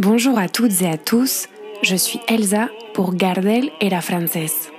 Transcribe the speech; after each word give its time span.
Bonjour 0.00 0.40
à 0.40 0.48
toutes 0.48 0.82
et 0.82 0.88
à 0.88 0.98
tous, 0.98 1.46
je 1.84 1.94
suis 1.94 2.18
Elsa 2.26 2.68
pour 2.94 3.14
Gardel 3.14 3.70
et 3.80 3.88
la 3.88 4.00
Française. 4.00 4.72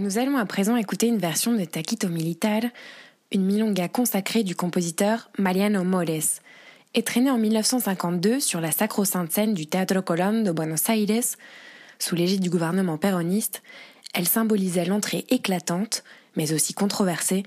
Nous 0.00 0.18
allons 0.18 0.36
à 0.36 0.44
présent 0.44 0.76
écouter 0.76 1.06
une 1.06 1.18
version 1.18 1.52
de 1.52 1.64
Taquito 1.64 2.08
Militar, 2.08 2.62
une 3.30 3.44
milonga 3.44 3.86
consacrée 3.86 4.42
du 4.42 4.56
compositeur 4.56 5.30
Mariano 5.38 5.84
Mores, 5.84 6.40
traînée 7.04 7.30
en 7.30 7.38
1952 7.38 8.40
sur 8.40 8.60
la 8.60 8.72
sacro-sainte 8.72 9.30
scène 9.30 9.54
du 9.54 9.68
Teatro 9.68 10.02
Colón 10.02 10.42
de 10.42 10.50
Buenos 10.50 10.88
Aires, 10.88 11.22
sous 12.00 12.16
l'égide 12.16 12.40
du 12.40 12.50
gouvernement 12.50 12.98
péroniste, 12.98 13.62
elle 14.14 14.26
symbolisait 14.26 14.84
l'entrée 14.84 15.24
éclatante, 15.30 16.02
mais 16.36 16.52
aussi 16.52 16.74
controversée, 16.74 17.42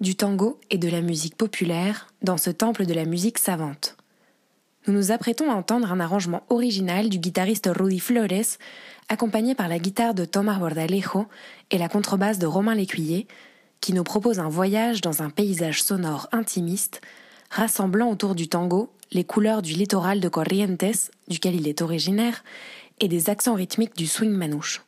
du 0.00 0.14
tango 0.14 0.58
et 0.70 0.78
de 0.78 0.88
la 0.88 1.00
musique 1.00 1.36
populaire 1.36 2.08
dans 2.22 2.36
ce 2.36 2.50
temple 2.50 2.86
de 2.86 2.94
la 2.94 3.04
musique 3.04 3.38
savante. 3.38 3.96
Nous 4.86 4.94
nous 4.94 5.12
apprêtons 5.12 5.50
à 5.50 5.54
entendre 5.54 5.92
un 5.92 6.00
arrangement 6.00 6.42
original 6.48 7.10
du 7.10 7.18
guitariste 7.18 7.68
Rudy 7.74 8.00
Flores, 8.00 8.56
accompagné 9.08 9.54
par 9.54 9.68
la 9.68 9.78
guitare 9.78 10.14
de 10.14 10.24
Tomás 10.24 10.58
Bordalejo 10.58 11.26
et 11.70 11.78
la 11.78 11.88
contrebasse 11.88 12.38
de 12.38 12.46
Romain 12.46 12.74
Lécuyer, 12.74 13.26
qui 13.80 13.92
nous 13.92 14.04
propose 14.04 14.38
un 14.38 14.48
voyage 14.48 15.00
dans 15.00 15.22
un 15.22 15.30
paysage 15.30 15.82
sonore 15.82 16.28
intimiste, 16.32 17.00
rassemblant 17.50 18.10
autour 18.10 18.34
du 18.34 18.48
tango 18.48 18.90
les 19.12 19.24
couleurs 19.24 19.62
du 19.62 19.72
littoral 19.72 20.20
de 20.20 20.28
Corrientes, 20.28 21.10
duquel 21.28 21.56
il 21.56 21.68
est 21.68 21.82
originaire, 21.82 22.44
et 23.00 23.08
des 23.08 23.28
accents 23.28 23.54
rythmiques 23.54 23.96
du 23.96 24.06
swing 24.06 24.30
manouche. 24.30 24.82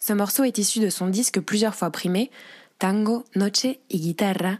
Ce 0.00 0.12
morceau 0.12 0.44
est 0.44 0.58
issu 0.58 0.80
de 0.80 0.90
son 0.90 1.08
disque 1.08 1.40
plusieurs 1.40 1.74
fois 1.74 1.90
primé, 1.90 2.30
Tango, 2.78 3.24
Noche 3.34 3.80
y 3.90 3.98
Guitarra, 3.98 4.58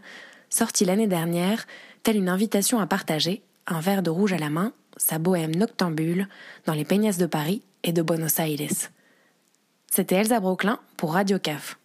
sorti 0.49 0.83
l'année 0.83 1.07
dernière, 1.07 1.65
telle 2.03 2.17
une 2.17 2.27
invitation 2.27 2.79
à 2.79 2.85
partager, 2.85 3.41
un 3.65 3.79
verre 3.79 4.03
de 4.03 4.09
rouge 4.09 4.33
à 4.33 4.37
la 4.37 4.49
main, 4.49 4.73
sa 4.97 5.19
bohème 5.19 5.55
noctambule, 5.55 6.27
dans 6.65 6.73
les 6.73 6.83
peignas 6.83 7.17
de 7.17 7.25
Paris 7.25 7.61
et 7.83 7.93
de 7.93 8.01
Buenos 8.01 8.39
Aires. 8.39 8.89
C'était 9.89 10.15
Elsa 10.15 10.39
Broclin 10.41 10.79
pour 10.97 11.13
Radio 11.13 11.39
CAF. 11.39 11.77